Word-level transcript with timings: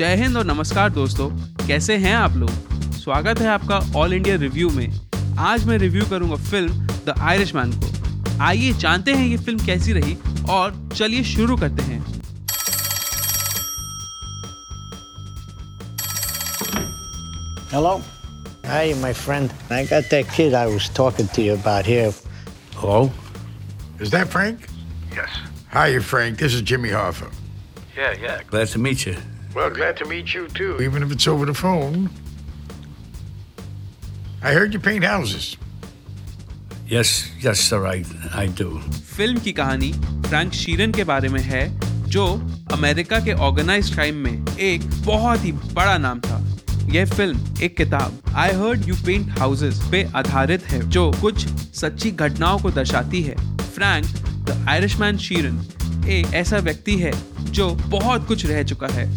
जय 0.00 0.14
हिंद 0.16 0.36
और 0.36 0.44
नमस्कार 0.46 0.90
दोस्तों 0.90 1.28
कैसे 1.66 1.96
हैं 2.02 2.14
आप 2.16 2.36
लोग 2.36 2.50
स्वागत 2.92 3.38
है 3.40 3.46
आपका 3.48 3.78
ऑल 4.00 4.12
इंडिया 4.14 4.34
रिव्यू 4.40 4.68
में 4.76 4.86
आज 5.46 5.64
मैं 5.68 5.76
रिव्यू 5.78 6.04
करूँगा 6.10 6.36
फ़िल्म 6.44 6.86
द 7.06 7.14
आयरिश 7.30 7.54
मैन 7.54 7.72
को 7.80 8.38
आइए 8.44 8.72
जानते 8.84 9.12
हैं 9.14 9.26
ये 9.26 9.36
फ़िल्म 9.36 9.66
कैसी 9.66 9.92
रही 9.92 10.16
और 10.50 10.72
चलिए 10.96 11.24
शुरू 11.32 11.56
करते 11.56 11.82
हैं 11.82 11.98
Hello. 17.72 17.92
Hi, 18.68 18.86
my 19.02 19.12
friend. 19.24 19.52
I 19.70 19.82
got 19.90 20.08
that 20.14 20.30
kid 20.36 20.54
I 20.54 20.66
was 20.76 20.86
talking 21.00 21.28
to 21.34 21.44
you 21.48 21.58
about 21.58 21.90
here. 21.90 22.14
Hello? 22.76 23.02
Is 23.98 24.16
that 24.16 24.32
Frank? 24.36 24.64
Yes. 25.18 25.36
Hi, 25.76 25.90
Frank. 26.12 26.40
This 26.44 26.58
is 26.60 26.64
Jimmy 26.72 26.96
Hoffa. 26.96 27.30
Yeah, 27.98 28.16
yeah. 28.22 28.40
Glad 28.54 28.72
to 28.76 28.82
meet 28.86 29.06
you. 29.06 29.14
Well, 29.54 29.68
glad 29.68 29.96
to 29.96 30.04
meet 30.04 30.32
you 30.32 30.46
too, 30.48 30.80
even 30.80 31.02
if 31.02 31.10
it's 31.10 31.26
over 31.26 31.44
the 31.44 31.54
phone. 31.54 32.08
I 34.42 34.52
heard 34.52 34.72
you 34.72 34.78
paint 34.78 35.04
houses. 35.04 35.56
Yes, 36.86 37.28
yes, 37.40 37.58
sir, 37.60 37.84
I, 37.86 38.04
I 38.32 38.46
do. 38.60 38.68
Film 39.16 39.40
की 39.40 39.52
कहानी 39.52 39.92
Frank 40.26 40.52
Sheeran 40.52 40.92
के 40.92 41.04
बारे 41.04 41.28
में 41.28 41.40
है 41.40 41.64
जो 42.10 42.24
America 42.72 43.18
के 43.24 43.32
organise 43.48 43.92
crime 43.94 44.16
में 44.26 44.56
एक 44.68 44.82
बहुत 45.06 45.44
ही 45.44 45.52
बड़ा 45.52 45.96
नाम 45.98 46.20
था 46.20 46.38
यह 46.92 47.06
फ़िल्म 47.14 47.54
एक 47.62 47.76
किताब 47.76 48.32
I 48.44 48.52
heard 48.60 48.88
you 48.88 48.94
paint 49.06 49.38
houses 49.38 49.80
पे 49.90 50.02
आधारित 50.16 50.64
है 50.70 50.80
जो 50.90 51.10
कुछ 51.20 51.46
सच्ची 51.80 52.10
घटनाओं 52.10 52.58
को 52.58 52.70
दर्शाती 52.78 53.22
है 53.22 53.34
फ्रैंक 53.74 54.06
द 54.48 54.64
आयरिशमैन 54.68 55.18
शीरन 55.26 55.60
एक 56.18 56.34
ऐसा 56.34 56.58
व्यक्ति 56.68 56.96
है 56.98 57.12
जो 57.52 57.70
बहुत 57.88 58.26
कुछ 58.28 58.46
रह 58.46 58.62
चुका 58.72 58.86
है 58.92 59.08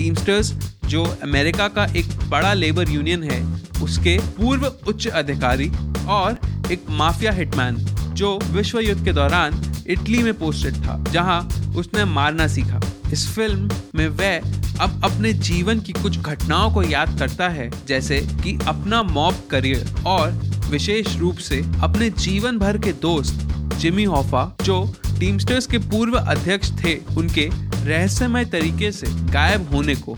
टीमस्टर्स 0.00 0.52
जो 0.86 1.02
अमेरिका 1.22 1.66
का 1.68 1.84
एक 1.96 2.06
बड़ा 2.28 2.52
लेबर 2.54 2.90
यूनियन 2.90 3.22
है, 3.22 3.40
उसके 3.82 4.16
पूर्व 4.36 4.64
उच्च 4.88 5.06
अधिकारी 5.06 5.68
और 6.08 6.38
एक 6.72 6.84
माफिया 6.90 7.32
हिटमैन 7.32 7.76
जो 8.14 8.38
विश्व 8.52 8.78
युद्ध 8.80 9.04
के 9.04 9.12
दौरान 9.12 9.60
इटली 9.86 10.22
में 10.22 10.32
पोस्टेड 10.38 10.76
था, 10.76 10.96
जहाँ 11.12 11.40
उसने 11.76 12.04
मारना 12.04 12.46
सीखा। 12.46 12.80
इस 13.12 13.26
फ़िल्म 13.34 13.70
में 13.94 14.06
वह 14.08 14.82
अब 14.84 15.00
अपने 15.04 15.32
जीवन 15.32 15.80
की 15.80 15.92
कुछ 15.92 16.18
घटनाओं 16.18 16.72
को 16.74 16.82
याद 16.82 17.18
करता 17.18 17.48
है, 17.48 17.70
जैसे 17.88 18.20
कि 18.42 18.58
अपना 18.68 19.02
मॉब 19.02 19.42
करियर 19.50 19.94
और 20.06 20.30
विशेष 20.70 21.16
रूप 21.16 21.36
से 21.40 21.60
अपने 21.82 22.10
जीवन 22.18 22.58
भर 22.58 22.78
के 22.78 22.92
दोस्त, 23.02 23.46
जिमी 23.76 24.04
हॉफा, 24.06 24.52
जो 24.62 24.84
टीमस्टर्स 25.18 25.66
के 25.66 25.78
पूर्व 25.80 26.18
अध्यक्ष 26.18 26.70
थे, 26.84 26.94
उनके 27.16 27.48
रहस्यमय 27.80 28.44
तरीके 28.44 28.90
से 28.92 29.06
गायब 29.32 29.68
होने 29.74 29.94
को, 29.94 30.16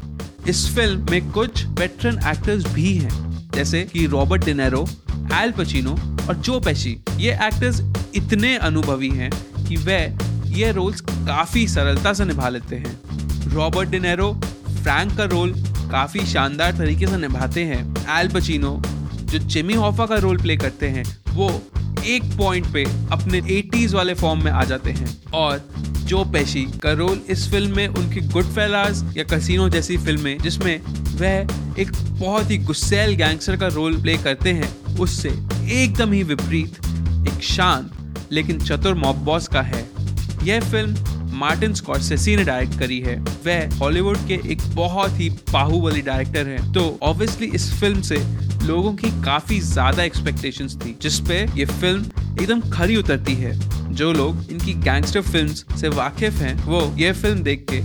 इस 0.48 0.66
फ़िल्म 0.74 1.06
में 1.10 1.30
कुछ 1.30 1.64
वेटरन 1.68 2.18
एक्टर्स 2.28 2.66
भी 2.74 2.94
हैं, 2.94 3.50
जैसे 3.54 3.82
कि 3.82 4.06
रॉबर्ट 4.06 4.44
डिनेरो 4.44 4.86
एल 5.34 5.52
पचिनो 5.52 5.92
और 6.28 6.34
जो 6.36 6.58
पेशी 6.60 6.96
ये 7.16 7.32
एक्टर्स 7.34 7.80
इतने 8.14 8.56
अनुभवी 8.58 9.10
हैं 9.10 9.30
कि 9.66 9.76
वह 9.76 10.50
ये 10.50 10.70
रोल्स 10.72 11.00
काफ़ी 11.00 11.66
सरलता 11.68 12.12
से 12.12 12.24
निभा 12.24 12.48
लेते 12.48 12.76
हैं। 12.76 13.00
रॉबर्ट 13.54 13.88
डिनेरो 13.88 14.32
फ्रैंक 14.82 15.16
का 15.16 15.24
रोल 15.24 15.52
काफ़ी 15.92 16.24
शानदार 16.26 16.72
तरीके 16.72 17.06
से 17.06 17.16
निभाते 17.16 17.64
हैं। 17.64 17.82
एल 18.18 18.28
पचिनो 18.28 18.80
जो 19.22 19.38
जिमी 19.38 19.74
हॉफा 19.74 20.06
का 20.06 20.16
रोल 20.16 20.38
प्ले 20.38 20.56
करते 20.56 20.88
हैं, 20.88 21.04
वो 21.28 21.50
एक 22.06 22.24
पॉइंट 22.38 22.72
पे 22.72 22.84
अपने 23.12 23.40
80s 23.42 23.94
वाले 23.94 24.14
फॉर्म 24.14 24.44
में 24.44 24.50
आ 24.52 24.64
जाते 24.64 24.90
हैं। 24.90 25.16
और 25.34 25.68
जो 26.04 26.24
पेशी 26.24 26.64
का 26.82 26.92
रोल 26.92 27.20
इस 27.30 27.48
फ़िल्म 27.50 27.76
में, 27.76 27.86
उनकी 27.88 28.20
गुड 28.22 28.44
फेलास 28.44 29.04
या 29.16 29.24
कसिनो 29.26 29.68
जैसी 29.68 29.96
फ़िल्में 29.96 30.38
जिसमें 30.38 30.80
वह 31.12 31.80
एक 31.80 31.92
बहुत 32.18 32.50
ही 32.50 32.58
गुस्सेल 32.60 33.14
गैंगस्टर 33.14 33.56
का 33.56 33.66
रोल 33.68 34.00
प्ले 34.02 34.16
करते 34.18 34.52
हैं, 34.52 34.72
उससे 34.98 35.28
एकदम 35.28 36.12
ही 36.12 36.22
विपरीत, 36.22 36.78
एक 37.28 37.42
शांत 37.44 38.28
लेकिन 38.32 38.60
चतुर 38.60 38.94
मॉब 38.94 39.24
बॉस 39.24 39.48
का 39.48 39.62
है। 39.62 39.86
यह 40.44 40.60
फ़िल्म 40.60 41.10
मार्टिन 41.38 41.74
स्कॉर्सेसी 41.74 42.34
ने 42.36 42.44
डायरेक्ट 42.44 42.78
करी 42.78 42.98
है। 43.00 43.16
वह 43.46 43.78
हॉलीवुड 43.78 44.16
के 44.28 44.34
एक 44.52 44.62
बहुत 44.74 45.18
ही 45.20 45.28
बाहुबली 45.52 46.02
डायरेक्टर 46.02 46.48
हैं। 46.48 46.72
तो 46.72 46.98
ऑब्वियसली 47.02 47.46
इस 47.54 47.72
फ़िल्म 47.80 48.00
से 48.00 48.16
लोगों 48.66 48.92
की 48.94 49.10
काफ़ी 49.22 49.58
ज़्यादा 49.60 50.02
एक्सपेक्टेशंस 50.02 50.76
थी, 50.76 50.96
जिसपे 51.02 51.40
ये 51.56 51.64
फ़िल्म 51.64 52.42
एकदम 52.42 52.60
खरी 52.70 52.96
उतरती 52.96 53.34
है। 53.34 53.52
जो 53.92 54.12
लोग 54.12 54.50
इनकी 54.50 54.72
गैंगस्टर 54.74 55.22
फिल्म्स 55.22 55.64
से 55.80 55.88
वाकिफ 55.90 56.40
हैं 56.40 56.54
वो 56.64 56.80
ये 56.98 57.12
फ़िल्म 57.12 57.42
देख 57.42 57.66
के 57.70 57.80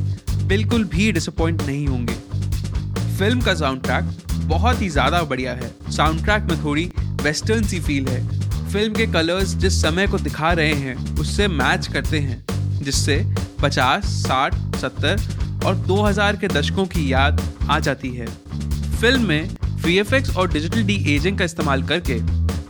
बिल्कुल 0.48 0.84
भी 0.86 1.12
डिसअपॉइंट 1.12 1.62
नहीं 1.62 1.88
होंगे। 1.88 2.14
फ़िल्म 3.18 3.42
का 3.42 3.54
साउंड 3.56 3.82
ट्रैक 3.84 4.16
बहुत 4.48 4.82
ही 4.82 4.90
ज़्यादा 4.90 5.22
बढ़िया 5.24 5.54
है। 5.54 5.72
साउंड 5.92 6.24
ट्रैक 6.24 6.44
में 6.44 6.64
थोड़ी 6.64 6.90
वेस्टर्न 7.22 7.64
सी 7.64 7.80
फील 7.80 8.08
है। 8.08 8.22
फ़िल्म 8.72 8.94
के 8.94 9.08
कलर्स 9.08 9.56
जिस 9.56 9.82
समय 9.82 10.08
को 10.08 10.18
दिखा 10.20 10.52
रहे 10.52 10.74
हैं 10.74 10.96
उससे 11.20 11.48
मैच 11.48 11.88
करते 11.88 12.20
हैं 12.20 12.44
जिससे 12.82 13.18
50, 13.62 14.06
60, 14.24 14.56
70 14.82 15.66
और 15.66 15.76
2000 15.88 16.40
के 16.40 16.48
दशकों 16.48 16.86
की 16.86 17.12
याद 17.14 17.42
आ 17.70 17.80
जाती 17.80 18.10
है। 18.10 18.28
फ़िल्म 19.00 19.28
में 19.28 19.50
वी 19.84 20.00
और 20.00 20.52
डिजिटल 20.52 20.84
डी 20.84 20.96
एजिंग 21.16 21.38
का 21.38 21.46
इस्तेमाल 21.46 21.84
करके 21.84 22.20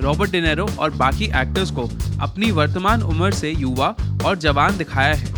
रॉबर्ट 0.02 0.32
डिनेरो 0.32 0.68
और 0.80 0.92
बाकी 0.96 1.26
एक्टर्स 1.26 1.72
को 1.72 1.90
अपनी 2.22 2.52
वर्तमान 2.52 3.02
उम्र 3.04 3.32
से 3.34 3.52
युवा 3.52 3.96
और 4.26 4.38
जवान 4.38 4.78
दिखाया 4.78 5.14
है। 5.14 5.36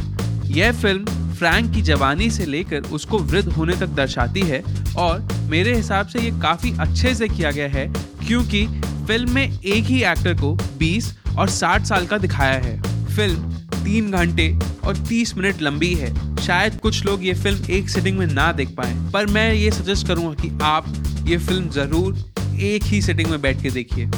यह 0.50 0.72
फ़िल्म 0.72 1.18
फ्रैंक 1.36 1.72
की 1.74 1.81
जवानी 1.81 2.30
से 2.31 2.46
लेकर 2.46 2.90
उसको 2.94 3.18
वृद्ध 3.19 3.48
होने 3.50 3.75
तक 3.75 3.90
दर्शाती 3.96 4.42
है 4.42 4.62
और 4.98 5.28
मेरे 5.50 5.75
हिसाब 5.75 6.08
से 6.08 6.19
ये 6.19 6.31
काफ़ी 6.42 6.72
अच्छे 6.80 7.14
से 7.16 7.28
किया 7.28 7.52
गया 7.52 7.68
है 7.69 7.88
क्योंकि 8.28 8.66
फ़िल्म 9.08 9.31
में 9.31 9.44
एक 9.44 9.86
ही 9.86 10.02
एक्टर 10.03 10.34
को 10.42 10.56
20 10.80 11.14
और 11.38 11.50
60 11.50 11.86
साल 11.86 12.06
का 12.08 12.18
दिखाया 12.18 12.59
है। 12.59 12.81
फ़िल्म 13.16 13.84
तीन 13.84 14.12
घंटे 14.12 14.50
और 14.86 14.98
30 15.08 15.36
मिनट 15.38 15.62
लंबी 15.62 15.94
है। 15.96 16.14
शायद 16.38 16.80
कुछ 16.81 17.03
लोग 17.06 17.24
ये 17.25 17.34
फ़िल्म 17.34 17.72
एक 17.72 17.90
सिटिंग 17.90 18.18
में 18.18 18.25
ना 18.28 18.52
देख 18.52 18.75
पाए, 18.75 18.94
पर 19.14 19.25
मैं 19.28 19.53
ये 19.53 19.72
सजेस्ट 19.72 20.08
करूँगा 20.08 20.34
कि 20.42 20.52
आप 20.64 20.94
ये 21.28 21.38
फ़िल्म 21.38 21.69
ज़रूर 21.69 22.18
एक 22.62 22.84
ही 22.84 23.02
सिटिंग 23.02 23.30
में 23.30 23.42
बैठ 23.42 23.62
के 23.62 23.69
देखिए। 23.72 24.09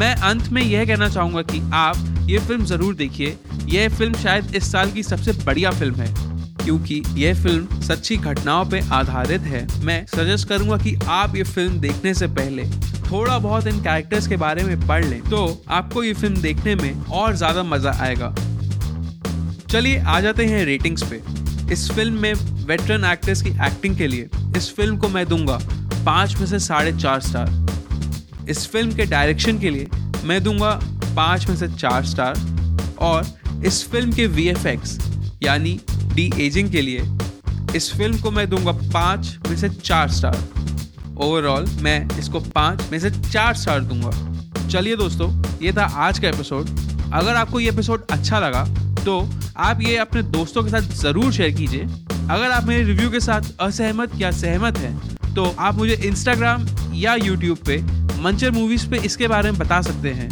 मैं 0.00 0.14
अंत 0.16 0.48
में 0.48 0.62
यह 0.62 0.84
कहना 0.86 1.08
चाहूँगा 1.08 1.40
कि 1.42 1.60
आप 1.74 2.26
ये 2.28 2.38
फ़िल्म 2.38 2.64
ज़रूर 2.64 2.94
देखिए। 2.94 3.36
यह 3.68 3.88
फ़िल्म 3.88 4.14
शायद 4.14 4.54
इस 4.56 4.70
साल 4.72 4.90
की 4.90 5.02
सबसे 5.02 5.32
बढ़िया 5.44 5.70
फ़िल्म 5.70 5.94
है, 5.94 6.06
क्योंकि 6.64 7.02
यह 7.16 7.42
फ़िल्म 7.42 7.80
सच्ची 7.80 8.16
घटनाओं 8.16 8.64
पे 8.66 8.80
आधारित 8.92 9.40
है। 9.42 9.66
मैं 9.84 10.04
सजेस्ट 10.06 10.48
करूँगा 10.48 10.76
कि 10.76 10.94
आप 11.08 11.36
ये 11.36 11.42
फ़िल्म 11.44 11.80
देखने 11.80 12.14
से 12.14 12.26
पहले 12.30 12.64
थोड़ा 13.10 13.38
बहुत 13.38 13.66
इन 13.66 13.82
कैरेक्टर्स 13.82 14.28
के 14.28 14.36
बारे 14.36 14.64
में 14.64 14.86
पढ़ 14.86 15.04
लें 15.04 15.20
तो 15.22 15.62
आपको 15.70 16.02
ये 16.02 16.14
फ़िल्म 16.14 16.40
देखने 16.42 16.74
में 16.74 17.04
और 17.04 17.36
ज़्यादा 17.36 17.62
मज़ा 17.64 17.92
आएगा। 18.00 18.34
चलिए 19.66 19.98
आ 19.98 20.20
जाते 20.20 20.46
हैं 20.46 20.64
रेटिंग्स 20.64 21.02
पे। 21.10 21.22
इस 21.72 21.90
फ़िल्म 21.92 22.20
में 22.22 22.32
वेटरन 22.66 23.04
एक्टर्स 23.04 23.42
की 23.42 23.50
एक्टिंग 23.66 23.96
के 23.96 24.06
लिए, 24.06 24.28
इस 24.56 24.74
फ़िल्म 24.76 24.96
को 24.96 25.08
मैं 25.08 25.26
दूँगा 25.28 25.58
पाँच 26.06 26.36
में 26.36 26.46
से 26.46 26.58
साढ़े 26.60 26.92
चार 26.92 27.20
स्टार 27.20 27.58
इस 28.50 28.66
फ़िल्म 28.70 28.94
के 28.96 29.04
डायरेक्शन 29.06 29.58
के 29.58 29.70
लिए 29.70 29.88
मैं 30.24 30.42
दूँगा 30.44 30.70
पाँच 31.16 31.48
में 31.48 31.56
से 31.56 31.68
चार 31.68 32.04
स्टार 32.04 32.96
और 33.00 33.26
इस 33.66 33.82
फ़िल्म 33.90 34.12
के 34.12 34.26
वीएफएक्स 34.26 34.98
यानी 35.42 35.78
डी 36.14 36.30
एजिंग 36.40 36.70
के 36.72 36.80
लिए, 36.82 37.02
इस 37.76 37.92
फ़िल्म 37.92 38.20
को 38.20 38.30
मैं 38.30 38.48
दूँगा 38.50 38.72
पाँच 38.92 39.36
में 39.48 39.56
से 39.56 39.68
चार 39.68 40.10
स्टार 40.10 40.38
ओवरऑल 41.18 41.66
मैं 41.82 42.18
इसको 42.18 42.40
पाँच 42.40 42.82
में 42.92 42.98
से 42.98 43.10
चार 43.10 43.54
स्टार 43.56 43.80
दूँगा। 43.82 44.66
चलिए 44.68 44.96
दोस्तों, 44.96 45.30
ये 45.62 45.72
था 45.72 45.84
आज 45.84 46.18
का 46.18 46.28
एपिसोड 46.28 46.68
अगर 47.14 47.34
आपको 47.34 47.60
ये 47.60 47.68
एपिसोड 47.68 48.06
अच्छा 48.10 48.38
लगा 48.38 48.64
तो 49.04 49.20
आप 49.58 49.80
ये 49.82 49.96
अपने 49.98 50.22
दोस्तों 50.32 50.62
के 50.64 50.70
साथ 50.70 50.92
ज़रूर 50.96 51.32
शेयर 51.32 51.50
कीजिए। 51.50 51.82
अगर 51.82 52.50
आप 52.50 52.64
मेरे 52.64 52.82
रिव्यू 52.84 53.10
के 53.10 53.20
साथ 53.20 53.52
असहमत 53.60 54.20
या 54.20 54.30
सहमत 54.32 54.78
हैं 54.78 55.34
तो 55.34 55.44
आप 55.58 55.74
मुझे 55.76 55.94
इंस्टाग्राम 56.04 56.66
या 56.94 57.14
यूट्यूब 57.14 57.58
पे 57.66 57.76
मंचर 58.20 58.50
मूवीज़ 58.50 58.88
पे 58.90 58.98
इसके 58.98 59.28
बारे 59.28 59.50
में 59.50 59.60
बता 59.60 59.80
सकते 59.82 60.10
हैं। 60.10 60.28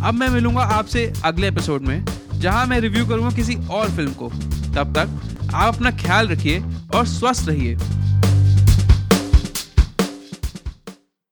अब 0.00 0.14
मैं 0.14 0.28
मिलूँगा 0.28 0.62
आपसे 0.62 1.12
अगले 1.24 1.48
एपिसोड 1.48 1.82
में, 1.82 2.04
जहाँ 2.34 2.66
मैं 2.66 2.80
रिव्यू 2.80 3.06
करूँगा 3.06 3.30
किसी 3.36 3.54
और 3.70 3.90
फ़िल्म 3.90 4.12
को। 4.12 4.28
तब 4.74 4.92
तक 4.96 5.50
आप 5.54 5.74
अपना 5.74 5.90
ख्याल 5.90 6.28
रखिए 6.28 6.62
और 6.94 7.06
स्वस्थ 7.06 7.48
रहिए। 7.48 7.76